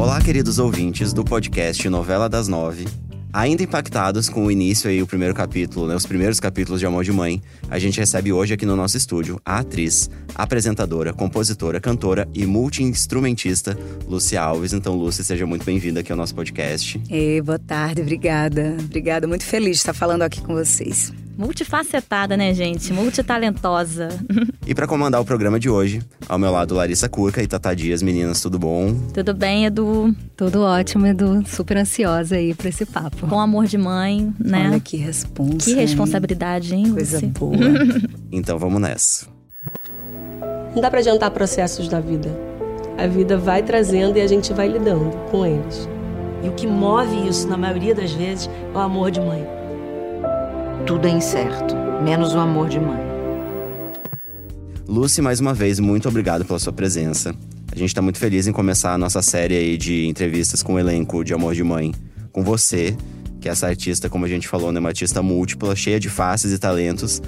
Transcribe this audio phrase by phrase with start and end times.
[0.00, 2.88] Olá, queridos ouvintes do podcast Novela das Nove.
[3.30, 7.04] Ainda impactados com o início e o primeiro capítulo, né, os primeiros capítulos de Amor
[7.04, 12.26] de Mãe, a gente recebe hoje aqui no nosso estúdio a atriz, apresentadora, compositora, cantora
[12.32, 13.78] e multi-instrumentista
[14.08, 14.72] Lúcia Alves.
[14.72, 16.98] Então, Lúcia, seja muito bem-vinda aqui ao nosso podcast.
[17.10, 18.78] Ei, boa tarde, obrigada.
[18.82, 21.12] Obrigada, muito feliz de estar falando aqui com vocês.
[21.40, 22.92] Multifacetada, né, gente?
[22.92, 24.08] Multitalentosa.
[24.66, 28.02] E para comandar o programa de hoje, ao meu lado Larissa Curca e Tata Dias.
[28.02, 28.94] Meninas, tudo bom?
[29.12, 30.14] Tudo bem, Edu?
[30.36, 31.42] Tudo ótimo, Edu.
[31.44, 33.26] Super ansiosa aí pra esse papo.
[33.26, 34.68] Com amor de mãe, né?
[34.68, 35.64] Olha que responsa.
[35.64, 36.92] Que responsabilidade, hein?
[36.92, 37.26] Coisa Lucy?
[37.26, 37.56] boa.
[38.30, 39.26] Então vamos nessa.
[40.72, 42.28] Não dá pra adiantar processos da vida.
[42.96, 45.88] A vida vai trazendo e a gente vai lidando com eles.
[46.44, 49.59] E o que move isso, na maioria das vezes, é o amor de mãe.
[50.90, 52.98] Tudo é incerto, menos o amor de mãe.
[54.88, 57.32] Lucy, mais uma vez, muito obrigado pela sua presença.
[57.70, 60.78] A gente tá muito feliz em começar a nossa série aí de entrevistas com o
[60.80, 61.94] elenco de Amor de Mãe.
[62.32, 62.96] Com você,
[63.40, 64.80] que é essa artista, como a gente falou, né?
[64.80, 67.22] Uma artista múltipla, cheia de faces e talentos.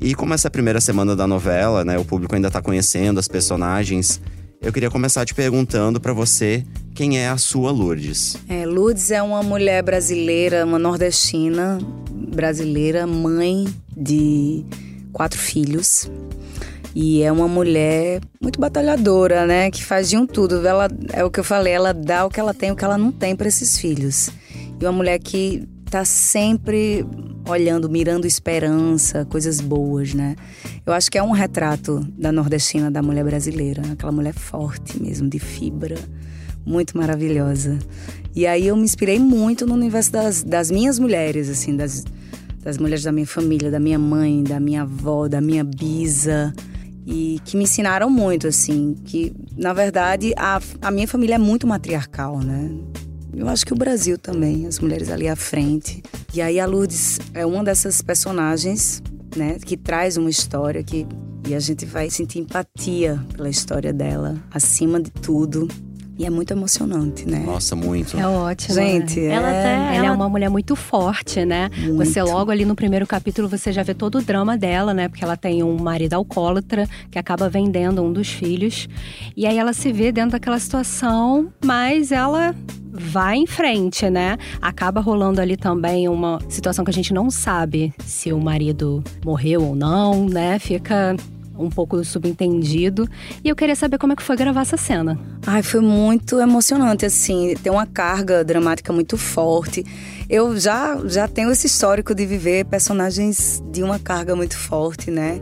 [0.00, 1.96] E como essa é a primeira semana da novela, né?
[1.96, 4.20] O público ainda tá conhecendo as personagens.
[4.60, 6.64] Eu queria começar te perguntando pra você
[6.96, 8.36] quem é a sua Lourdes.
[8.48, 11.78] É, Lourdes é uma mulher brasileira, uma nordestina
[12.28, 14.64] brasileira, mãe de
[15.12, 16.10] quatro filhos.
[16.94, 19.70] E é uma mulher muito batalhadora, né?
[19.70, 20.66] Que faz de um tudo.
[20.66, 22.98] Ela, é o que eu falei, ela dá o que ela tem, o que ela
[22.98, 24.30] não tem para esses filhos.
[24.80, 27.04] E uma mulher que tá sempre
[27.48, 30.36] olhando, mirando esperança, coisas boas, né?
[30.84, 33.82] Eu acho que é um retrato da nordestina, da mulher brasileira.
[33.92, 35.96] Aquela mulher forte mesmo, de fibra.
[36.64, 37.78] Muito maravilhosa.
[38.34, 42.04] E aí eu me inspirei muito no universo das, das minhas mulheres, assim, das,
[42.62, 46.52] das mulheres da minha família, da minha mãe, da minha avó, da minha bisa
[47.06, 51.66] e que me ensinaram muito, assim, que na verdade a, a minha família é muito
[51.66, 52.70] matriarcal, né?
[53.34, 56.02] Eu acho que o Brasil também, as mulheres ali à frente.
[56.34, 59.02] E aí a Lourdes é uma dessas personagens,
[59.36, 61.06] né, que traz uma história que
[61.48, 65.66] e a gente vai sentir empatia pela história dela, acima de tudo.
[66.18, 67.38] E é muito emocionante, né?
[67.46, 68.18] Nossa, muito.
[68.18, 68.74] É ótimo.
[68.74, 69.26] Gente, né?
[69.34, 69.60] Ela é...
[69.60, 71.70] até- Ela é Ela- uma mulher muito forte, né?
[71.78, 71.96] Muito.
[72.04, 75.08] Você logo ali no primeiro capítulo você já vê todo o drama dela, né?
[75.08, 78.88] Porque ela tem um marido alcoólatra que acaba vendendo um dos filhos.
[79.36, 82.52] E aí ela se vê dentro daquela situação, mas ela
[82.90, 84.36] vai em frente, né?
[84.60, 89.62] Acaba rolando ali também uma situação que a gente não sabe se o marido morreu
[89.62, 90.58] ou não, né?
[90.58, 91.14] Fica
[91.58, 93.08] um pouco subentendido.
[93.42, 95.18] E eu queria saber como é que foi gravar essa cena.
[95.46, 97.54] Ai, foi muito emocionante, assim.
[97.62, 99.84] Tem uma carga dramática muito forte.
[100.28, 105.40] Eu já, já tenho esse histórico de viver personagens de uma carga muito forte, né?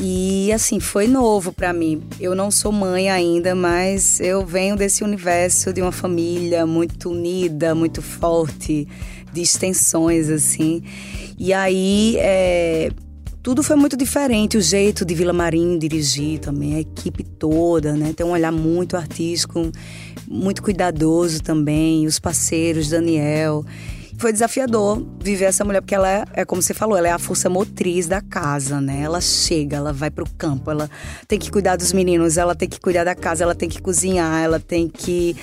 [0.00, 2.02] E assim, foi novo pra mim.
[2.18, 7.74] Eu não sou mãe ainda, mas eu venho desse universo de uma família muito unida,
[7.74, 8.88] muito forte,
[9.32, 10.82] de extensões, assim.
[11.38, 12.90] E aí, é,
[13.42, 14.56] tudo foi muito diferente.
[14.56, 18.12] O jeito de Vila Marim dirigir também, a equipe toda, né?
[18.16, 19.70] Tem um olhar muito artístico,
[20.28, 22.06] muito cuidadoso também.
[22.06, 23.64] Os parceiros, Daniel.
[24.22, 27.18] Foi desafiador viver essa mulher, porque ela é, é como você falou, ela é a
[27.18, 29.00] força motriz da casa, né?
[29.02, 30.88] Ela chega, ela vai pro campo, ela
[31.26, 34.40] tem que cuidar dos meninos, ela tem que cuidar da casa, ela tem que cozinhar,
[34.40, 35.34] ela tem que,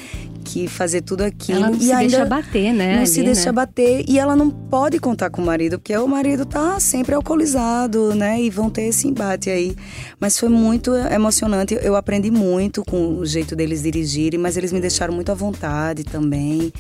[0.46, 1.58] que fazer tudo aquilo.
[1.58, 2.94] Ela não e se deixa bater, né?
[2.94, 3.52] não ali, se deixa né?
[3.52, 8.16] bater e ela não pode contar com o marido, porque o marido tá sempre alcoolizado,
[8.16, 8.42] né?
[8.42, 9.76] E vão ter esse embate aí.
[10.22, 11.78] Mas foi muito emocionante.
[11.82, 16.06] Eu aprendi muito com o jeito deles dirigirem, mas eles me deixaram muito à vontade
[16.06, 16.72] também.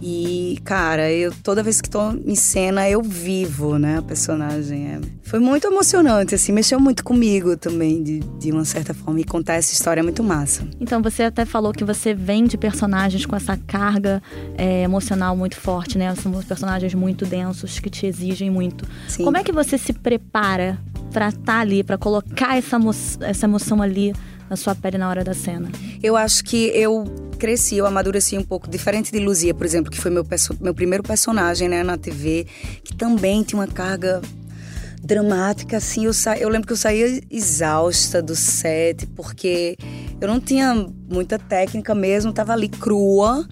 [0.00, 4.86] E, cara, eu toda vez que tô em cena, eu vivo, né, a personagem.
[4.88, 5.00] É.
[5.22, 9.20] Foi muito emocionante, assim, mexeu muito comigo também, de, de uma certa forma.
[9.20, 10.66] E contar essa história é muito massa.
[10.80, 14.22] Então, você até falou que você vem de personagens com essa carga
[14.56, 16.14] é, emocional muito forte, né?
[16.14, 18.86] São personagens muito densos que te exigem muito.
[19.08, 19.24] Sim.
[19.24, 20.78] Como é que você se prepara
[21.12, 22.78] pra estar ali, pra colocar essa,
[23.20, 24.12] essa emoção ali
[24.48, 25.68] na sua pele na hora da cena?
[26.02, 29.98] Eu acho que eu cresci, eu amadureci um pouco, diferente de Luzia, por exemplo, que
[29.98, 30.26] foi meu,
[30.60, 32.46] meu primeiro personagem né, na TV,
[32.84, 34.20] que também tinha uma carga
[35.02, 36.04] dramática, assim.
[36.04, 36.36] Eu, sa...
[36.36, 39.76] eu lembro que eu saía exausta do set, porque
[40.20, 40.74] eu não tinha
[41.08, 43.48] muita técnica mesmo, tava ali crua.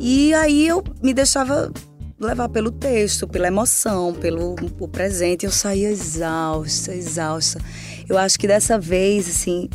[0.00, 1.72] E aí eu me deixava
[2.20, 4.54] levar pelo texto, pela emoção, pelo
[4.90, 5.44] presente.
[5.44, 7.60] Eu saía exausta, exausta.
[8.08, 9.68] Eu acho que dessa vez, assim,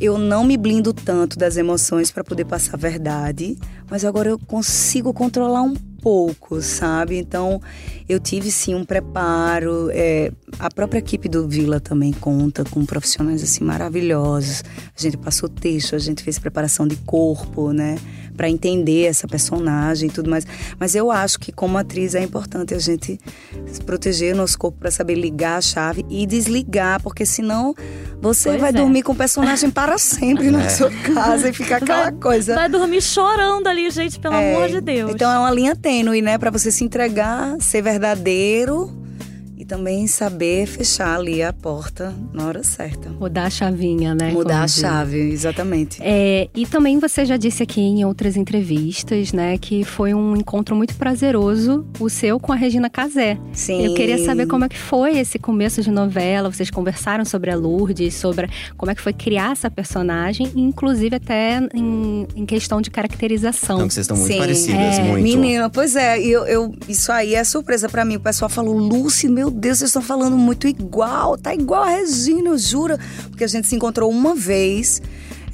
[0.00, 3.56] eu não me blindo tanto das emoções para poder passar a verdade,
[3.90, 7.16] mas agora eu consigo controlar um pouco, sabe?
[7.16, 7.60] Então
[8.08, 9.88] eu tive sim um preparo.
[9.92, 14.62] É, a própria equipe do Vila também conta com profissionais assim maravilhosos.
[14.96, 17.96] A gente passou texto, a gente fez preparação de corpo, né?
[18.36, 20.46] Para entender essa personagem e tudo mais.
[20.78, 23.18] Mas eu acho que, como atriz, é importante a gente
[23.84, 27.74] proteger o nosso corpo para saber ligar a chave e desligar, porque senão
[28.20, 28.72] você Pois vai é.
[28.72, 32.54] dormir com o personagem para sempre na sua casa e fica aquela coisa.
[32.54, 35.10] Vai dormir chorando ali, gente, pelo É, amor de Deus.
[35.12, 35.87] Então é uma linha tênue,
[36.22, 36.38] né?
[36.38, 38.90] Pra você se entregar, ser verdadeiro
[39.68, 43.10] também saber fechar ali a porta na hora certa.
[43.10, 44.30] Mudar a chavinha, né?
[44.30, 46.00] Mudar a chave, exatamente.
[46.02, 50.74] É, e também você já disse aqui em outras entrevistas, né, que foi um encontro
[50.74, 53.38] muito prazeroso o seu com a Regina Casé.
[53.52, 53.84] Sim.
[53.84, 56.50] Eu queria saber como é que foi esse começo de novela.
[56.50, 61.60] Vocês conversaram sobre a Lourdes, sobre como é que foi criar essa personagem, inclusive até
[61.74, 63.76] em, em questão de caracterização.
[63.76, 65.22] Então, que vocês estão muito Sim, parecidas, é, muito.
[65.22, 68.16] Menina, pois é, eu, eu, isso aí é surpresa pra mim.
[68.16, 72.50] O pessoal falou, Lucy, meu Deus, vocês estão falando muito igual, tá igual a Regina,
[72.50, 72.96] eu juro.
[73.28, 75.02] Porque a gente se encontrou uma vez.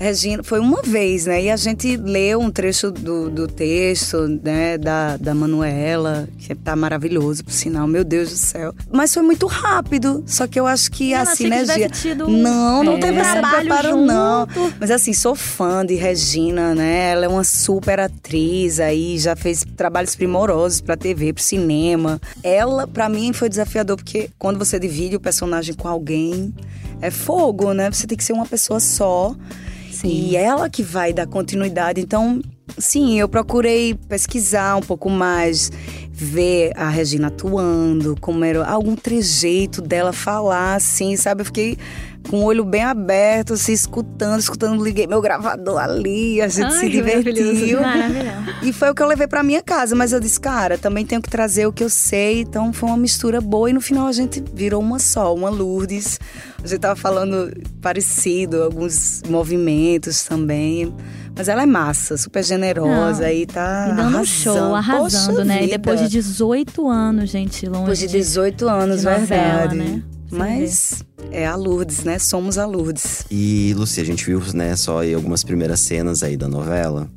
[0.05, 1.45] Regina, foi uma vez, né?
[1.45, 6.77] E a gente leu um trecho do, do texto, né, da, da Manuela, que tá
[6.77, 8.75] maravilhoso, por sinal, meu Deus do céu.
[8.93, 11.89] Mas foi muito rápido, só que eu acho que Ela a sinergia.
[11.89, 13.01] tido Não, não É.
[13.01, 14.47] teve esse preparo, não.
[14.47, 14.75] junto.
[14.79, 17.13] Mas assim, sou fã de Regina, né?
[17.13, 22.21] Ela é uma super atriz aí, já fez trabalhos primorosos pra TV, pro cinema.
[22.43, 26.53] Ela, pra mim, foi desafiador, porque quando você divide o personagem com alguém,
[27.01, 27.91] é fogo, né?
[27.91, 29.35] Você tem que ser uma pessoa só.
[29.95, 30.09] Sim.
[30.09, 32.01] E ela que vai dar continuidade.
[32.01, 32.43] Então,
[32.79, 35.71] sim, eu procurei pesquisar um pouco mais,
[36.11, 41.43] ver a Regina atuando, como era algum trejeito dela falar, assim, sabe?
[41.43, 41.79] Eu fiquei
[42.31, 46.79] com o olho bem aberto, assim, escutando, escutando, liguei meu gravador ali, a gente Ai,
[46.81, 47.81] se divertiu.
[47.81, 48.55] Maravilhoso.
[48.63, 51.21] E foi o que eu levei pra minha casa, mas eu disse, cara, também tenho
[51.21, 54.13] que trazer o que eu sei, então foi uma mistura boa e no final a
[54.13, 56.19] gente virou uma só, uma Lourdes.
[56.63, 60.93] A gente tava falando parecido, alguns movimentos também.
[61.37, 64.27] Mas ela é massa, super generosa Não, e tá E dando um arrasando.
[64.27, 65.57] show, arrasando, Poxa né?
[65.59, 65.73] E vida.
[65.79, 69.27] depois de 18 anos, gente, longe Depois de 18 anos, de novela,
[69.69, 69.77] verdade.
[69.77, 70.03] né?
[70.39, 72.19] Mas é a Lourdes, né?
[72.19, 73.25] Somos a Lourdes.
[73.31, 77.09] E, Lucy, a gente viu, né, só aí algumas primeiras cenas aí da novela.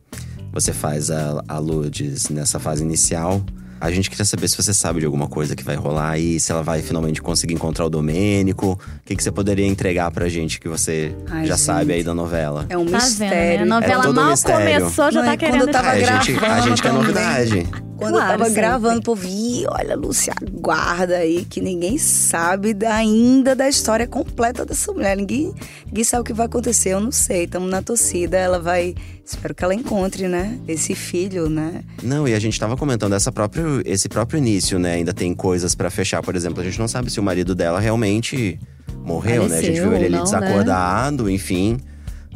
[0.54, 3.44] Você faz a, a Lourdes nessa fase inicial.
[3.80, 6.52] A gente queria saber se você sabe de alguma coisa que vai rolar aí, se
[6.52, 8.72] ela vai finalmente conseguir encontrar o Domênico.
[8.72, 11.64] O que, que você poderia entregar pra gente que você Ai, já gente.
[11.64, 12.66] sabe aí da novela?
[12.70, 13.28] É um Tá vendo, né?
[13.30, 13.62] mistério.
[13.62, 14.80] A novela um mal mistério.
[14.80, 15.68] começou, já Não, tá e quando querendo.
[15.68, 17.68] eu tava a, gente, a gente quer novidade.
[17.98, 18.62] Quando Claro, eu tava sempre.
[18.62, 24.06] gravando, o povo, "Ih, olha, Lúcia, aguarda aí, que ninguém sabe da- ainda da história
[24.06, 25.18] completa dessa mulher.
[25.18, 25.52] Ninguém,
[25.88, 27.46] ninguém sabe o que vai acontecer, eu não sei.
[27.46, 28.94] Estamos na torcida, ela vai.
[29.26, 30.60] Espero que ela encontre, né?
[30.68, 31.84] Esse filho, né?
[32.04, 34.94] Não, e a gente tava comentando essa próprio, esse próprio início, né?
[34.94, 36.22] Ainda tem coisas pra fechar.
[36.22, 38.60] Por exemplo, a gente não sabe se o marido dela realmente
[39.04, 39.58] morreu, né?
[39.58, 40.24] A gente viu ele ali não, né?
[40.24, 41.78] desacordado, enfim,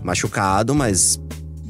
[0.04, 1.20] machucado, mas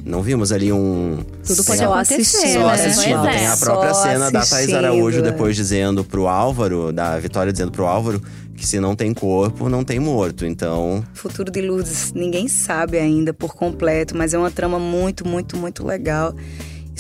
[0.06, 1.20] não vimos ali um.
[1.46, 2.74] Tudo pode Só acontecer, assistindo, Só né?
[2.74, 3.20] assistindo.
[3.20, 3.38] Pois é.
[3.38, 7.52] Tem a própria Só cena da Thaís assistindo, Araújo depois dizendo pro Álvaro, da Vitória
[7.52, 8.22] dizendo pro Álvaro,
[8.56, 10.46] que se não tem corpo, não tem morto.
[10.46, 15.28] Então, O futuro de Lourdes ninguém sabe ainda por completo, mas é uma trama muito,
[15.28, 16.36] muito, muito legal.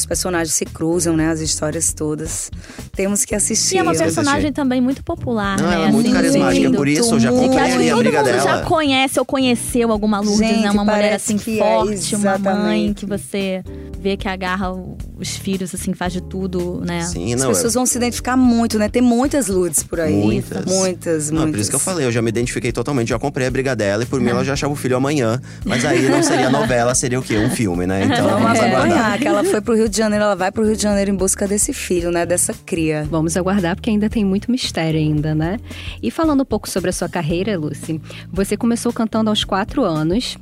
[0.01, 1.29] Os personagens se cruzam, né?
[1.29, 2.49] As histórias todas.
[2.95, 3.75] Temos que assistir.
[3.75, 5.75] E é uma personagem também muito popular, não, né?
[5.75, 6.71] ela é muito Assim, carismática.
[6.71, 7.45] Por isso, eu já muito.
[7.45, 8.43] E que acho que acompanharia a todo briga mundo dela.
[8.43, 10.71] já conhece ou conheceu alguma Lourdes, Gente, né?
[10.71, 13.63] Uma mulher assim é, forte, uma mãe que você
[13.99, 17.01] vê que agarra os filhos, assim, faz de tudo, né?
[17.03, 17.49] Sim, As não.
[17.49, 18.89] pessoas vão se identificar muito, né?
[18.89, 20.11] Tem muitas Lourdes por aí.
[20.15, 20.65] Muitas.
[20.65, 21.51] Muitas, Não, muitas.
[21.55, 24.01] por isso que eu falei, eu já me identifiquei totalmente, já comprei a briga dela
[24.01, 25.39] e por mim ela já achava o filho amanhã.
[25.63, 27.37] Mas aí não seria novela, seria o quê?
[27.37, 28.05] Um filme, né?
[28.05, 29.19] Então Vamos vamos aguardar.
[29.19, 31.45] que ela foi pro Rio de Janeiro, ela vai pro Rio de Janeiro em busca
[31.47, 32.25] desse filho, né?
[32.25, 33.05] Dessa cria.
[33.11, 35.59] Vamos aguardar porque ainda tem muito mistério ainda, né?
[36.01, 40.37] E falando um pouco sobre a sua carreira, Lucy, você começou cantando aos quatro anos.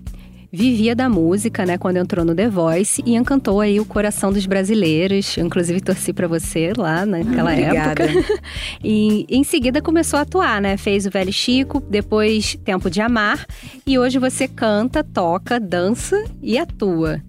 [0.51, 4.47] Vivia da música, né, quando entrou no The Voice e encantou aí o coração dos
[4.47, 5.37] brasileiros.
[5.37, 8.03] Eu, inclusive torci pra você lá naquela Obrigada.
[8.03, 8.39] época.
[8.83, 10.75] E em seguida começou a atuar, né?
[10.75, 13.45] Fez o Velho Chico, depois Tempo de Amar
[13.85, 17.21] e hoje você canta, toca, dança e atua.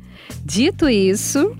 [0.43, 1.55] Dito isso,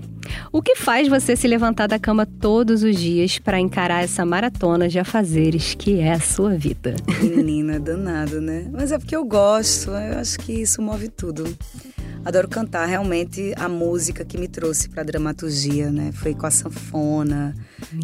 [0.51, 4.87] o que faz você se levantar da cama todos os dias para encarar essa maratona
[4.87, 6.95] de afazeres que é a sua vida?
[7.21, 8.67] Menina, danado, né?
[8.71, 11.43] Mas é porque eu gosto, eu acho que isso move tudo.
[12.23, 16.11] Adoro cantar, realmente a música que me trouxe pra dramaturgia, né?
[16.13, 17.55] Foi com a sanfona,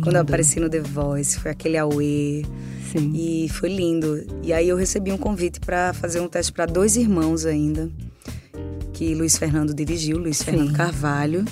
[0.02, 2.44] quando eu apareci no The Voice, foi aquele Aue.
[2.92, 3.12] Sim.
[3.14, 4.26] E foi lindo.
[4.42, 7.90] E aí eu recebi um convite pra fazer um teste pra dois irmãos ainda,
[8.94, 11.46] que Luiz Fernando dirigiu, Luiz Fernando Carvalho.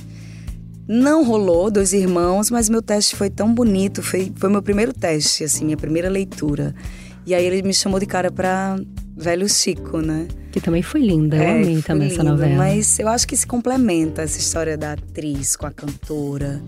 [0.87, 5.43] Não rolou, dois irmãos, mas meu teste foi tão bonito, foi, foi meu primeiro teste,
[5.43, 6.75] assim, minha primeira leitura.
[7.25, 8.77] E aí ele me chamou de cara pra
[9.17, 10.27] Velho Chico, né?
[10.51, 12.55] Que também foi linda, eu É, amei também essa novela.
[12.55, 16.61] Mas eu acho que se complementa essa história da atriz com a cantora.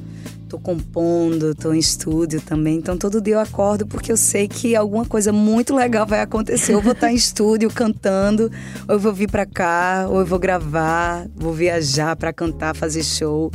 [0.50, 2.78] Tô compondo, tô em estúdio também.
[2.78, 6.74] Então todo dia eu acordo porque eu sei que alguma coisa muito legal vai acontecer.
[6.74, 8.50] Eu vou estar em estúdio cantando,
[8.88, 13.04] ou eu vou vir pra cá, ou eu vou gravar, vou viajar pra cantar, fazer
[13.04, 13.52] show.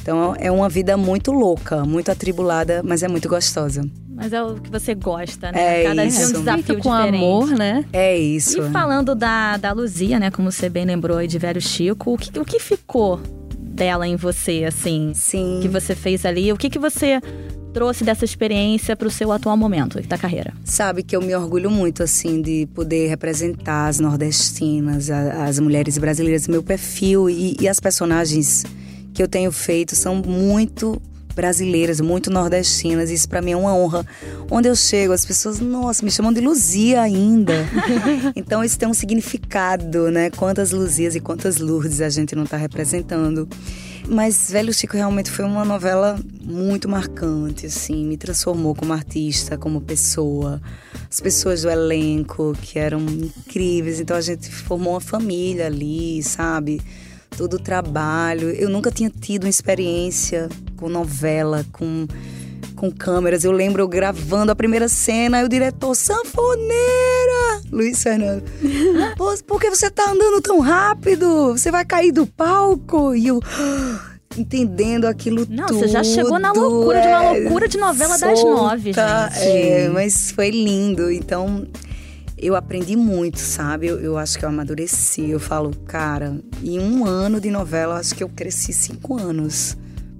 [0.00, 3.82] Então é uma vida muito louca, muito atribulada, mas é muito gostosa.
[4.14, 5.82] Mas é o que você gosta, né?
[5.82, 6.32] É Cada dia é um isso.
[6.38, 7.16] desafio Feito com diferente.
[7.24, 7.84] amor, né?
[7.92, 8.60] É isso.
[8.60, 10.30] E falando da, da Luzia, né?
[10.30, 13.20] Como você bem lembrou aí de Velho Chico, o que, o que ficou
[13.56, 15.12] dela em você, assim?
[15.14, 15.60] Sim.
[15.62, 16.52] Que você fez ali?
[16.52, 17.20] O que, que você
[17.72, 20.52] trouxe dessa experiência para o seu atual momento da carreira?
[20.64, 25.96] Sabe que eu me orgulho muito, assim, de poder representar as nordestinas, a- as mulheres
[25.96, 26.48] brasileiras.
[26.48, 28.64] Meu perfil e, e as personagens
[29.18, 31.02] que eu tenho feito são muito
[31.34, 33.10] brasileiras, muito nordestinas.
[33.10, 34.06] Isso pra mim é uma honra.
[34.48, 37.52] Onde eu chego, as pessoas, nossa, me chamam de Luzia ainda.
[38.36, 40.30] então isso tem um significado, né?
[40.30, 43.48] Quantas Luzias e quantas Lourdes a gente não tá representando.
[44.06, 49.80] Mas Velho Chico realmente foi uma novela muito marcante, assim, me transformou como artista, como
[49.80, 50.62] pessoa.
[51.10, 56.80] As pessoas do elenco que eram incríveis, então a gente formou uma família ali, sabe?
[57.36, 58.50] Todo o trabalho.
[58.50, 62.06] Eu nunca tinha tido uma experiência com novela, com
[62.78, 63.44] com câmeras.
[63.44, 67.60] Eu lembro eu gravando a primeira cena e o diretor, sanfoneira!
[67.70, 68.44] Luiz Fernando.
[69.46, 71.52] Por que você tá andando tão rápido?
[71.52, 73.14] Você vai cair do palco?
[73.14, 73.40] E eu
[74.38, 75.80] entendendo aquilo Não, tudo.
[75.80, 78.98] você já chegou na loucura de uma é, loucura de novela das solta, nove, gente.
[79.42, 81.10] É, mas foi lindo.
[81.10, 81.66] Então,
[82.40, 83.86] eu aprendi muito, sabe?
[83.86, 85.30] Eu, eu acho que eu amadureci.
[85.30, 89.76] Eu falo, cara, em um ano de novela, eu acho que eu cresci cinco anos.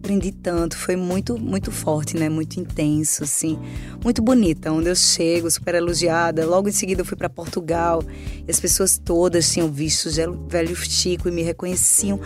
[0.08, 2.30] Aprendi tanto, foi muito, muito forte, né?
[2.30, 3.58] Muito intenso, assim.
[4.02, 4.72] Muito bonita.
[4.72, 6.46] Onde eu chego, super elogiada.
[6.46, 8.02] Logo em seguida eu fui para Portugal.
[8.46, 12.18] E as pessoas todas tinham visto o Velho Chico e me reconheciam.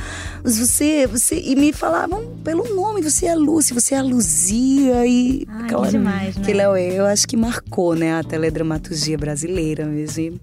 [0.44, 1.40] Mas você, você...
[1.40, 3.02] E me falavam pelo nome.
[3.02, 5.04] Você é a Lúcia, você é a Luzia.
[5.04, 6.42] E aquela- que demais, né?
[6.42, 8.14] Aquilo é- eu acho que marcou, né?
[8.14, 10.22] A teledramaturgia brasileira mesmo.
[10.22, 10.40] E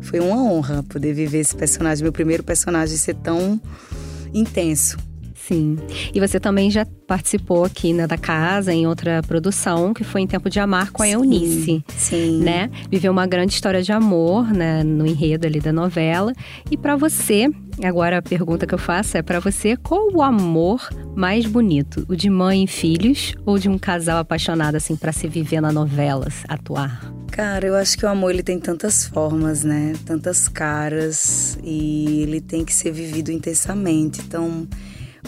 [0.00, 2.02] foi uma honra poder viver esse personagem.
[2.02, 3.60] Meu primeiro personagem ser tão
[4.32, 4.96] intenso.
[5.48, 5.78] Sim.
[6.14, 10.26] E você também já participou aqui né, da casa, em outra produção, que foi em
[10.26, 11.82] Tempo de Amar com a Eunice.
[11.96, 12.42] Sim.
[12.42, 12.70] Né?
[12.90, 16.34] Viveu uma grande história de amor, né, no enredo ali da novela.
[16.70, 17.48] E pra você,
[17.82, 20.86] agora a pergunta que eu faço é pra você, qual o amor
[21.16, 22.04] mais bonito?
[22.10, 25.72] O de mãe e filhos ou de um casal apaixonado assim pra se viver na
[25.72, 27.10] novela, atuar?
[27.30, 29.94] Cara, eu acho que o amor ele tem tantas formas, né?
[30.04, 34.20] Tantas caras e ele tem que ser vivido intensamente.
[34.20, 34.66] Então,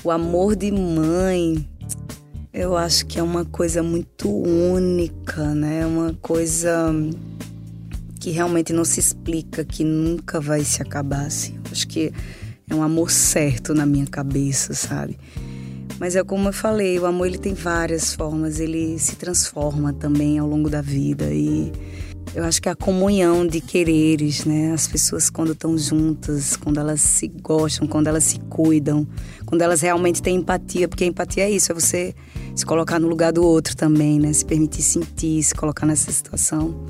[0.02, 1.68] o amor de mãe,
[2.52, 5.87] eu acho que é uma coisa muito única, né?
[5.87, 6.92] Uma coisa
[8.18, 11.59] que realmente não se explica, que nunca vai se acabar assim.
[11.70, 12.12] Acho que
[12.68, 15.18] é um amor certo na minha cabeça, sabe?
[15.99, 20.38] Mas é como eu falei, o amor ele tem várias formas, ele se transforma também
[20.38, 21.70] ao longo da vida e
[22.35, 24.73] eu acho que a comunhão de quereres, né?
[24.73, 29.07] As pessoas quando estão juntas, quando elas se gostam, quando elas se cuidam,
[29.45, 32.15] quando elas realmente têm empatia, porque a empatia é isso, é você
[32.55, 34.33] se colocar no lugar do outro também, né?
[34.33, 36.87] Se permitir sentir, se colocar nessa situação.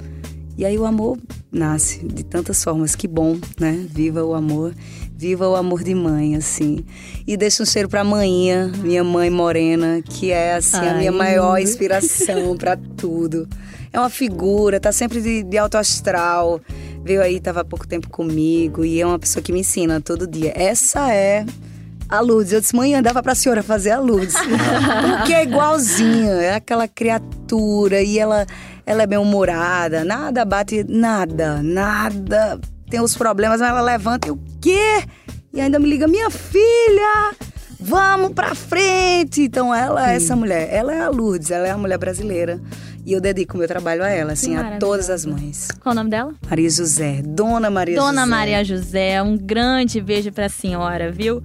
[0.59, 1.19] E aí o amor
[1.51, 3.87] nasce de tantas formas, que bom, né?
[3.89, 4.75] Viva o amor,
[5.17, 6.85] viva o amor de mãe, assim.
[7.27, 11.17] E deixa um cheiro pra manhinha, minha mãe morena, que é assim a minha Ai.
[11.17, 13.49] maior inspiração pra tudo.
[13.93, 16.61] É uma figura, tá sempre de, de alto astral.
[17.03, 20.27] Veio aí, tava há pouco tempo comigo e é uma pessoa que me ensina todo
[20.27, 20.53] dia.
[20.55, 21.45] Essa é
[22.11, 22.53] a Lourdes.
[22.53, 24.35] Eu disse, mãe, dava pra senhora fazer a Lourdes.
[25.17, 28.47] Porque é igualzinha, é aquela criatura e ela,
[28.85, 32.61] ela é bem-humorada, nada bate, nada, nada.
[32.91, 35.05] Tem os problemas, mas ela levanta e o quê?
[35.53, 37.35] E ainda me liga, minha filha,
[37.79, 39.43] vamos pra frente.
[39.43, 42.61] Então ela é essa mulher, ela é a Lourdes, ela é a mulher brasileira.
[43.05, 45.69] E eu dedico meu trabalho a ela, assim, a todas as mães.
[45.81, 46.35] Qual o nome dela?
[46.49, 48.27] Maria José, Dona Maria Dona José.
[48.27, 51.43] Maria José, um grande beijo pra senhora, viu?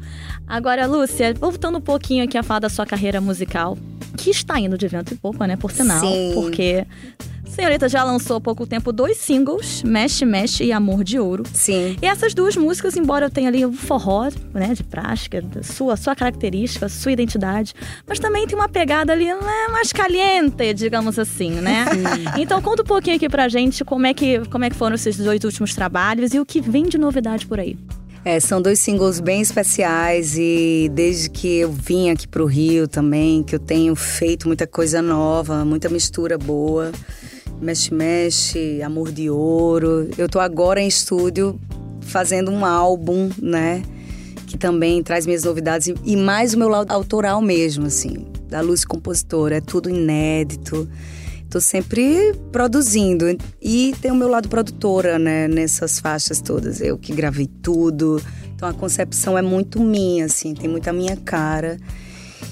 [0.48, 3.78] Agora, Lúcia, voltando um pouquinho aqui a falar da sua carreira musical,
[4.18, 5.56] que está indo de vento e popa, né?
[5.56, 6.00] Por sinal.
[6.00, 6.32] Sim.
[6.34, 6.86] Porque
[7.56, 11.44] senhorita já lançou há pouco tempo dois singles, Mexe, Mexe e Amor de Ouro.
[11.54, 11.96] Sim.
[12.02, 16.16] E essas duas músicas, embora eu tenha ali o forró, né, de prática, sua, sua
[16.16, 17.74] característica, sua identidade,
[18.06, 21.86] mas também tem uma pegada ali né, mais caliente, digamos assim, né?
[22.38, 25.18] então conta um pouquinho aqui pra gente como é, que, como é que foram esses
[25.18, 27.78] dois últimos trabalhos e o que vem de novidade por aí.
[28.26, 33.44] É, são dois singles bem especiais e desde que eu vim aqui pro Rio também,
[33.44, 36.92] que eu tenho feito muita coisa nova, muita mistura boa.
[37.62, 40.10] Mexe Mexe, Amor de Ouro.
[40.18, 41.60] Eu tô agora em estúdio
[42.02, 43.82] fazendo um álbum, né?
[44.48, 48.86] Que também traz minhas novidades e- mais o meu lado autoral mesmo, assim, da luz
[48.86, 49.58] compositora.
[49.58, 50.88] É tudo inédito.
[51.50, 53.26] Tô sempre produzindo.
[53.62, 55.48] E tem o meu lado produtora, né?
[55.48, 56.82] Nessas faixas todas.
[56.82, 58.22] Eu que gravei tudo.
[58.54, 61.78] Então a concepção é muito minha, assim, tem muita minha cara.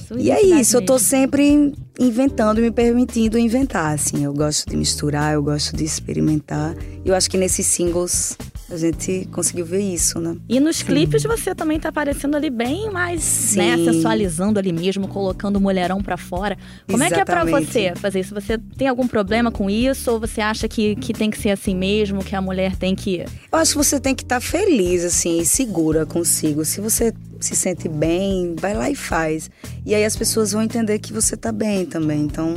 [0.08, 1.08] Sua E é isso, eu tô mesmo.
[1.08, 4.24] sempre inventando e me permitindo inventar, assim.
[4.24, 6.76] Eu gosto de misturar, eu gosto de experimentar.
[7.06, 8.38] E eu acho que nesses singles
[8.72, 10.36] a gente conseguiu ver isso, né?
[10.50, 13.86] E nos clipes você também tá aparecendo ali bem mais, né, Sim.
[13.86, 16.58] sensualizando ali mesmo, colocando o mulherão pra fora.
[16.90, 17.72] Como é que é pra Exatamente.
[17.72, 18.34] você fazer isso?
[18.34, 20.10] Você tem algum problema com isso?
[20.12, 23.20] Ou você acha que, que tem que ser assim mesmo, que a mulher tem que...
[23.52, 26.66] Eu acho que você tem que estar feliz, assim, e segura consigo.
[26.66, 29.50] Se você se sente bem, vai lá e faz.
[29.86, 32.22] E aí as pessoas vão entender que você tá bem também.
[32.24, 32.56] Então,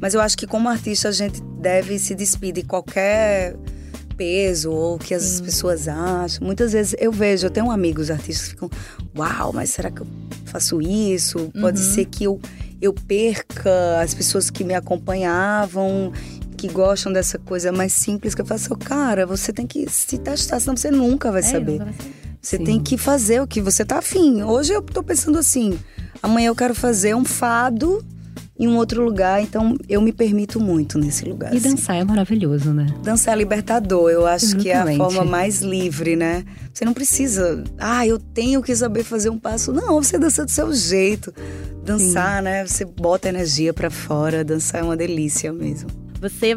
[0.00, 3.56] mas eu acho que como artista a gente deve se despedir de qualquer
[4.16, 6.44] peso ou que as pessoas acham.
[6.46, 8.70] Muitas vezes eu vejo, eu tenho amigos artistas que ficam,
[9.16, 10.06] uau, mas será que eu
[10.44, 11.50] faço isso?
[11.60, 12.38] Pode ser que eu,
[12.82, 16.12] eu perca as pessoas que me acompanhavam,
[16.56, 18.74] que gostam dessa coisa mais simples que eu faço.
[18.76, 21.72] Cara, você tem que se testar, senão você nunca vai É, saber.
[21.72, 22.29] nunca vai saber.
[22.40, 22.64] Você Sim.
[22.64, 24.42] tem que fazer o que você tá afim.
[24.42, 25.78] Hoje eu tô pensando assim,
[26.22, 28.04] amanhã eu quero fazer um fado
[28.58, 31.52] em um outro lugar, então eu me permito muito nesse lugar.
[31.54, 31.70] E assim.
[31.70, 32.86] dançar é maravilhoso, né?
[33.02, 34.98] Dançar é libertador, eu acho que é a Exatamente.
[34.98, 36.44] forma mais livre, né?
[36.72, 39.72] Você não precisa, ah, eu tenho que saber fazer um passo.
[39.72, 41.32] Não, você dança do seu jeito.
[41.82, 42.66] Dançar, né?
[42.66, 45.88] Você bota energia pra fora, dançar é uma delícia mesmo.
[46.20, 46.54] Você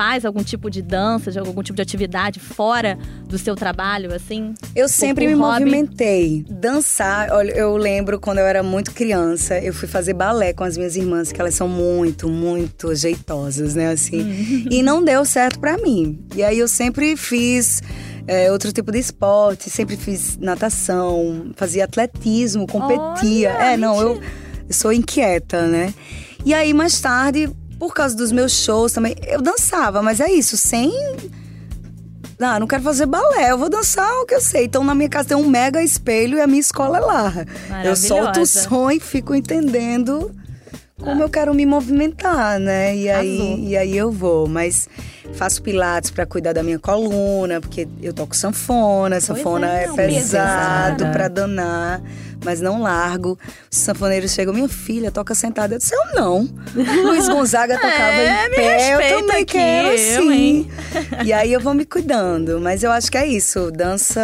[0.00, 4.54] faz algum tipo de dança, de algum tipo de atividade fora do seu trabalho, assim?
[4.74, 5.66] Eu sempre me hobby?
[5.66, 6.42] movimentei.
[6.48, 10.78] Dançar, olha, eu lembro quando eu era muito criança, eu fui fazer balé com as
[10.78, 14.64] minhas irmãs, que elas são muito, muito jeitosas, né, assim.
[14.70, 16.24] E não deu certo pra mim.
[16.34, 17.82] E aí eu sempre fiz
[18.26, 23.54] é, outro tipo de esporte, sempre fiz natação, fazia atletismo, competia.
[23.54, 24.14] Olha, é, não, eu,
[24.66, 25.92] eu sou inquieta, né?
[26.42, 30.56] E aí mais tarde, por causa dos meus shows também, eu dançava, mas é isso,
[30.56, 30.92] sem
[32.38, 34.64] ah, não quero fazer balé, eu vou dançar o que eu sei.
[34.64, 37.32] Então na minha casa tem um mega espelho e a minha escola é lá.
[37.84, 40.34] Eu solto o som e fico entendendo
[40.98, 42.96] como eu quero me movimentar, né?
[42.96, 44.88] E aí, e aí eu vou, mas
[45.34, 49.96] faço pilates pra cuidar da minha coluna, porque eu toco sanfona, sanfona é, é, não,
[49.96, 52.02] pesado pra danar,
[52.44, 53.38] mas não largo.
[53.70, 56.48] Os sanfoneiros chegam, minha filha toca sentada, eu disse, eu não.
[57.04, 60.32] Luiz Gonzaga tocava É, em pé, eu também aqui, quero eu, sim.
[60.32, 60.70] hein?
[61.24, 64.20] E aí eu vou me cuidando, mas eu acho que é isso, dança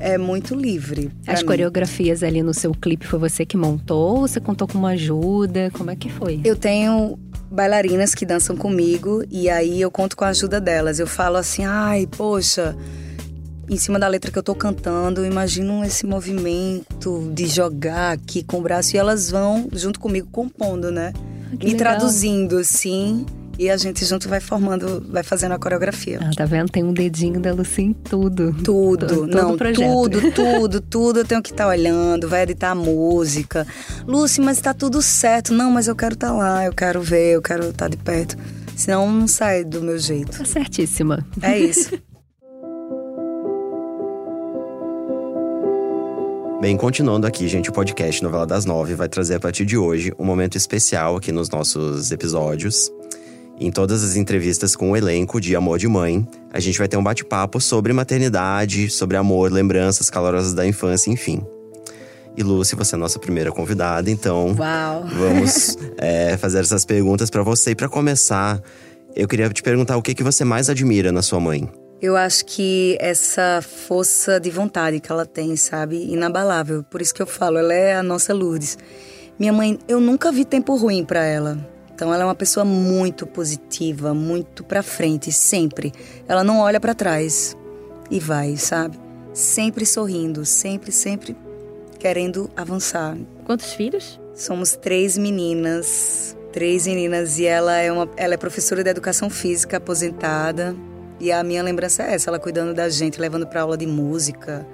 [0.00, 1.10] é muito livre.
[1.26, 1.46] As mim.
[1.46, 5.70] coreografias ali no seu clipe foi você que montou ou você contou com uma ajuda?
[5.72, 6.40] Como é que foi?
[6.44, 7.18] Eu tenho
[7.50, 10.98] bailarinas que dançam comigo e aí eu conto com a ajuda delas.
[10.98, 12.76] Eu falo assim, ai, poxa,
[13.68, 18.42] em cima da letra que eu tô cantando, eu imagino esse movimento de jogar aqui
[18.42, 21.12] com o braço e elas vão junto comigo compondo, né?
[21.58, 21.78] que Me legal.
[21.78, 23.24] traduzindo, assim,
[23.58, 26.20] e a gente junto vai formando, vai fazendo a coreografia.
[26.22, 26.70] Ah, tá vendo?
[26.70, 28.52] Tem um dedinho da Lucy em tudo.
[28.62, 29.90] Tudo, Todo não, projeto.
[29.90, 33.66] tudo, tudo, tudo eu tenho que estar olhando, vai editar a música.
[34.06, 35.52] Lúcia, mas tá tudo certo.
[35.52, 38.36] Não, mas eu quero estar lá, eu quero ver, eu quero estar de perto.
[38.76, 40.38] Senão não sai do meu jeito.
[40.38, 41.26] Tá certíssima.
[41.42, 41.98] É isso.
[46.60, 50.12] Bem, continuando aqui, gente, o podcast Novela das Nove vai trazer a partir de hoje
[50.18, 52.90] um momento especial aqui nos nossos episódios.
[53.60, 56.96] Em todas as entrevistas com o elenco de Amor de Mãe, a gente vai ter
[56.96, 61.46] um bate-papo sobre maternidade, sobre amor, lembranças calorosas da infância, enfim.
[62.36, 65.06] E Lúcia, você é a nossa primeira convidada, então Uau.
[65.06, 67.70] vamos é, fazer essas perguntas pra você.
[67.70, 68.60] E pra começar,
[69.14, 71.70] eu queria te perguntar o que, que você mais admira na sua mãe.
[72.00, 75.96] Eu acho que essa força de vontade que ela tem, sabe?
[76.12, 76.84] Inabalável.
[76.84, 78.78] Por isso que eu falo, ela é a nossa Lourdes.
[79.36, 81.58] Minha mãe, eu nunca vi tempo ruim pra ela.
[81.92, 85.92] Então ela é uma pessoa muito positiva, muito pra frente, sempre.
[86.28, 87.56] Ela não olha pra trás
[88.08, 88.96] e vai, sabe?
[89.34, 91.36] Sempre sorrindo, sempre, sempre
[91.98, 93.18] querendo avançar.
[93.44, 94.20] Quantos filhos?
[94.36, 99.78] Somos três meninas, três meninas e ela é uma, ela é professora de educação física
[99.78, 100.76] aposentada.
[101.20, 104.66] E a minha lembrança é essa, ela cuidando da gente, levando pra aula de música.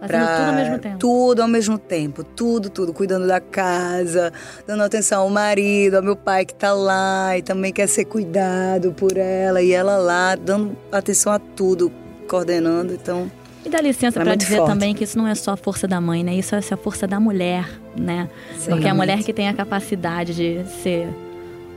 [0.00, 0.98] Fazendo pra- tudo ao mesmo tempo.
[0.98, 2.92] Tudo ao mesmo tempo, tudo, tudo.
[2.92, 4.32] Cuidando da casa,
[4.66, 8.92] dando atenção ao marido, ao meu pai que tá lá e também quer ser cuidado
[8.92, 9.62] por ela.
[9.62, 11.90] E ela lá, dando atenção a tudo,
[12.28, 12.92] coordenando.
[12.92, 13.30] Então,
[13.64, 14.68] E dá licença É pra muito dizer forte.
[14.70, 16.34] também que isso não é só a força da mãe, né?
[16.34, 18.28] Isso é a força da mulher, né?
[18.68, 21.08] Porque é a mulher que tem a capacidade de ser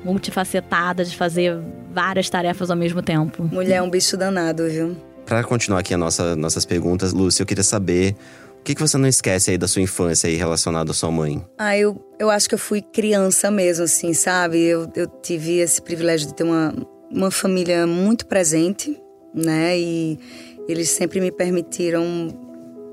[0.04, 1.58] multifacetada, de fazer
[1.92, 3.44] várias tarefas ao mesmo tempo.
[3.52, 4.96] Mulher é um bicho danado, viu?
[5.26, 8.16] Pra continuar aqui a nossa, nossas perguntas, Lúcia, eu queria saber
[8.60, 11.44] o que, que você não esquece aí da sua infância aí relacionado à sua mãe?
[11.58, 14.60] Ah, eu, eu acho que eu fui criança mesmo, assim, sabe?
[14.62, 16.74] Eu, eu tive esse privilégio de ter uma,
[17.10, 19.00] uma família muito presente,
[19.34, 19.80] né?
[19.80, 20.20] E
[20.68, 22.28] eles sempre me permitiram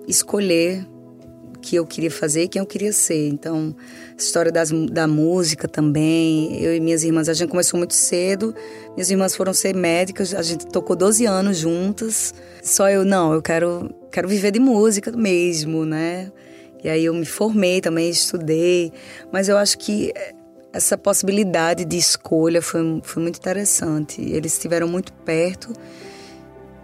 [0.07, 0.87] escolher
[1.67, 3.27] que eu queria fazer quem eu queria ser.
[3.27, 3.75] Então,
[4.13, 6.63] a história das, da música também.
[6.63, 8.55] Eu e minhas irmãs, a gente começou muito cedo.
[8.95, 12.33] Minhas irmãs foram ser médicas, a gente tocou 12 anos juntas.
[12.63, 16.31] Só eu, não, eu quero, quero viver de música mesmo, né?
[16.85, 18.93] E aí eu me formei também, estudei.
[19.33, 20.13] Mas eu acho que
[20.73, 24.23] essa possibilidade de escolha foi, foi muito interessante.
[24.23, 25.73] Eles estiveram muito perto.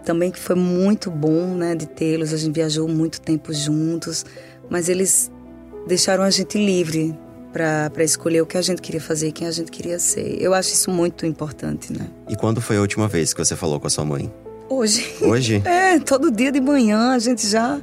[0.03, 2.33] Também que foi muito bom, né, de tê-los.
[2.33, 4.25] A gente viajou muito tempo juntos.
[4.69, 5.31] Mas eles
[5.87, 7.17] deixaram a gente livre
[7.51, 10.41] para escolher o que a gente queria fazer e quem a gente queria ser.
[10.41, 12.07] Eu acho isso muito importante, né?
[12.27, 14.33] E quando foi a última vez que você falou com a sua mãe?
[14.69, 15.05] Hoje.
[15.21, 15.61] Hoje?
[15.65, 17.79] É, todo dia de manhã a gente já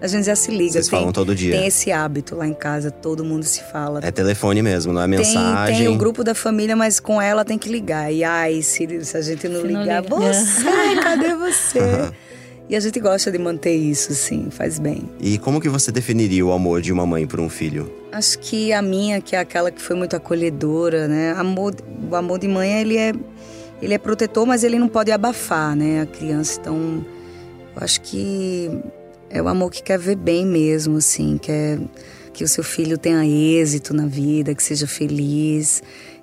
[0.00, 0.72] a gente já se liga.
[0.72, 1.56] Vocês falam todo dia?
[1.56, 4.00] Tem esse hábito lá em casa, todo mundo se fala.
[4.02, 5.78] É telefone mesmo, não é Tem, mensagem?
[5.78, 8.12] tem o grupo da família, mas com ela tem que ligar.
[8.12, 10.16] E ai, se, se a gente não Se não ligar, liga.
[10.16, 11.78] você, cadê você?
[12.68, 15.02] e a gente gosta de manter isso, sim, faz bem.
[15.20, 17.92] E como que você definiria o amor de uma mãe por um filho?
[18.12, 21.32] Acho que a minha, que é aquela que foi muito acolhedora, né?
[21.32, 21.74] Amor,
[22.10, 23.12] o amor de mãe, ele é,
[23.80, 26.02] ele é protetor, mas ele não pode abafar, né?
[26.02, 26.58] A criança.
[26.60, 27.04] Então,
[27.74, 28.70] eu acho que
[29.28, 31.78] é o amor que quer ver bem mesmo, assim, quer
[32.32, 35.82] que o seu filho tenha êxito na vida, que seja feliz.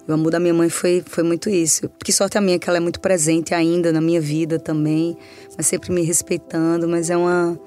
[0.09, 1.89] O amor da minha mãe foi, foi muito isso.
[2.03, 5.15] Que sorte a minha que ela é muito presente ainda na minha vida também,
[5.55, 7.59] mas sempre me respeitando, mas é uma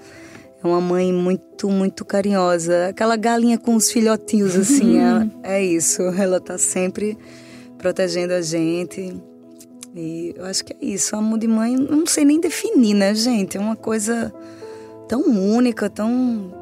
[0.63, 2.89] é uma mãe muito, muito carinhosa.
[2.89, 4.97] Aquela galinha com os filhotinhos, assim,
[5.43, 6.03] é, é isso.
[6.03, 7.19] Ela tá sempre
[7.79, 9.13] protegendo a gente.
[9.95, 11.17] E eu acho que é isso.
[11.17, 13.57] O amor de mãe, não sei nem definir, né, gente?
[13.57, 14.33] É uma coisa
[15.09, 16.53] tão única, tão,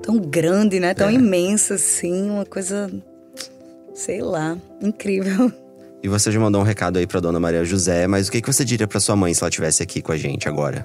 [0.00, 0.94] tão grande, né?
[0.94, 1.12] Tão É.
[1.14, 2.30] imensa, assim.
[2.30, 2.88] Uma coisa,
[3.94, 5.50] sei lá, incrível.
[6.02, 8.52] E você já mandou um recado aí pra dona Maria José, mas o que, que
[8.52, 10.84] você diria pra sua mãe se ela estivesse aqui com a gente agora?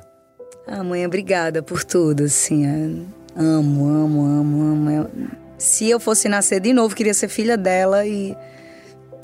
[0.66, 2.66] Ah, mãe, obrigada por tudo, assim.
[2.66, 2.72] é,
[3.36, 4.90] amo, amo, amo, amo.
[4.90, 5.10] Eu-
[5.58, 8.34] se eu fosse nascer de novo, queria ser filha dela e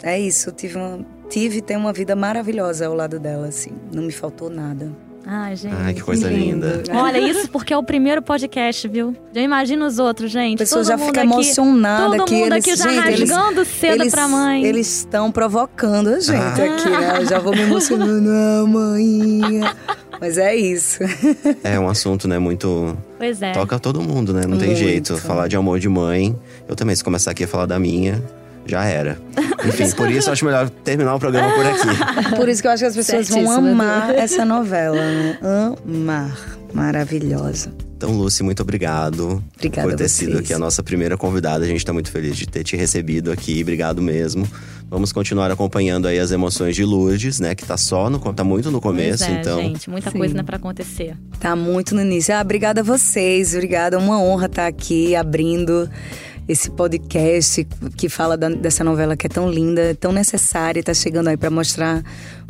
[0.04, 0.52] é isso.
[0.52, 3.72] Tive uma, tive e tenho uma vida maravilhosa ao lado dela, assim.
[3.94, 4.92] Não me faltou nada.
[5.28, 5.74] Ai, gente.
[5.76, 6.84] Ai, que coisa linda.
[6.94, 9.16] Olha, isso porque é o primeiro podcast, viu?
[9.34, 10.56] Já imagina os outros, gente.
[10.56, 13.08] A pessoa Todo já mundo fica aqui- emocionada Todo que mundo eles, aqui já gente,
[13.08, 14.64] eles- rasgando seda eles, pra mãe.
[14.64, 16.54] Eles estão provocando a gente Ah.
[16.76, 17.26] aqui, né?
[17.26, 19.42] Já vou me emocionando, ah, mãe.
[20.22, 21.00] Mas é isso.
[21.64, 22.96] É um assunto, né, muito.
[23.18, 23.52] Pois é.
[23.52, 24.42] Toca todo mundo, né?
[24.48, 24.80] Não tem Muito.
[24.80, 25.18] jeito.
[25.18, 26.36] Falar de amor de mãe.
[26.68, 28.24] Eu também, se começar aqui a falar da minha,
[28.66, 29.18] já era.
[29.66, 32.36] Enfim, por isso eu acho melhor terminar o programa por aqui.
[32.36, 35.40] Por isso que eu acho que as pessoas vão Certíssimo, amar essa novela, né?
[35.88, 36.38] Amar.
[36.74, 37.72] Maravilhosa.
[37.96, 41.64] Então, Lucy, muito obrigado Obrigada por ter a sido aqui a nossa primeira convidada.
[41.64, 43.62] A gente tá muito feliz de ter te recebido aqui.
[43.62, 44.46] Obrigado mesmo.
[44.90, 47.56] Vamos continuar acompanhando aí as emoções de Lourdes, né?
[47.56, 48.20] Que tá só no.
[48.34, 49.62] tá muito no começo, é, então.
[49.62, 49.90] gente.
[49.90, 50.18] Muita Sim.
[50.18, 51.18] coisa ainda pra acontecer.
[51.40, 52.36] Tá muito no início.
[52.36, 53.96] Ah, obrigada a vocês, obrigada.
[53.96, 55.90] É uma honra estar aqui abrindo
[56.48, 57.66] esse podcast
[57.98, 60.84] que fala da- dessa novela que é tão linda, tão necessária.
[60.84, 62.04] Tá chegando aí para mostrar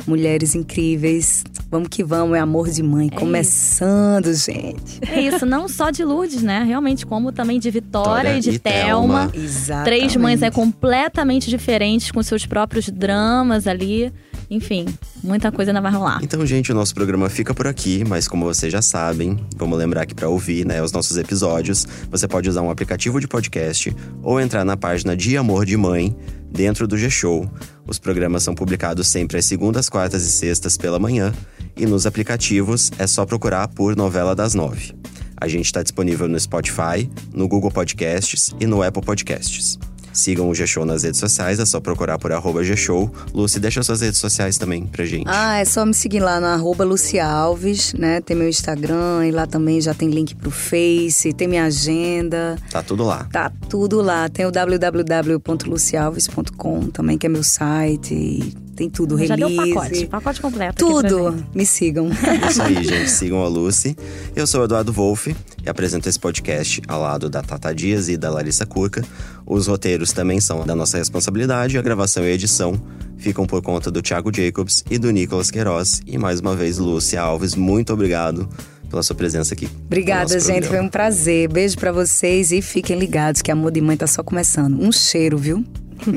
[0.06, 1.44] mulheres incríveis.
[1.70, 3.08] Vamos que vamos, é amor de mãe.
[3.08, 5.00] Começando, gente.
[5.10, 6.62] É isso, não só de Lourdes, né?
[6.64, 9.28] Realmente, como também de Vitória Vitória e de e Thelma.
[9.28, 9.44] Thelma.
[9.46, 9.84] Exatamente.
[9.84, 14.12] Três mães é completamente diferentes, com seus próprios dramas ali.
[14.50, 14.86] Enfim,
[15.22, 16.20] muita coisa ainda vai rolar.
[16.22, 20.06] Então, gente, o nosso programa fica por aqui, mas como vocês já sabem, vamos lembrar
[20.06, 24.40] que para ouvir né, os nossos episódios, você pode usar um aplicativo de podcast ou
[24.40, 26.16] entrar na página de Amor de Mãe
[26.50, 27.48] dentro do G-Show.
[27.86, 31.32] Os programas são publicados sempre às segundas, quartas e sextas pela manhã,
[31.76, 34.94] e nos aplicativos é só procurar por Novela das Nove.
[35.38, 39.78] A gente está disponível no Spotify, no Google Podcasts e no Apple Podcasts.
[40.16, 43.10] Sigam o G-Show nas redes sociais, é só procurar por arroba G-Show.
[43.34, 45.26] Lucy, deixa suas redes sociais também pra gente.
[45.26, 48.20] Ah, é só me seguir lá no arroba Lucia Alves, né?
[48.20, 52.56] Tem meu Instagram e lá também já tem link pro Face, tem minha agenda.
[52.70, 53.28] Tá tudo lá.
[53.30, 54.28] Tá tudo lá.
[54.28, 58.56] Tem o www.lucialves.com também, que é meu site.
[58.76, 59.74] Tem tudo, Já deu release.
[59.74, 60.84] pacote, pacote completo.
[60.86, 61.34] Tudo.
[61.54, 62.10] Me sigam.
[62.10, 63.10] É Isso aí, gente.
[63.10, 63.96] Sigam a Lucy.
[64.34, 65.34] Eu sou o Eduardo Wolff
[65.64, 69.02] e apresento esse podcast ao lado da Tata Dias e da Larissa Curca.
[69.46, 72.78] Os roteiros também são da nossa responsabilidade, a gravação e a edição
[73.16, 76.02] ficam por conta do Thiago Jacobs e do Nicolas Queiroz.
[76.06, 78.46] E mais uma vez, Lúcia Alves, muito obrigado
[78.90, 79.68] pela sua presença aqui.
[79.86, 80.66] Obrigada, gente.
[80.68, 81.48] Foi um prazer.
[81.48, 84.78] Beijo para vocês e fiquem ligados que Amor de Mãe tá só começando.
[84.80, 85.64] Um cheiro, viu?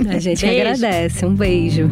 [0.09, 0.59] A gente beijo.
[0.69, 1.25] agradece.
[1.25, 1.89] Um beijo.